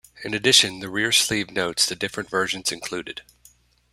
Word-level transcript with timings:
In 0.23 0.33
addition, 0.33 0.79
the 0.79 0.89
rear 0.89 1.11
sleeve 1.11 1.51
notes 1.51 1.85
the 1.85 1.95
different 1.95 2.27
versions 2.27 2.71
included. 2.71 3.21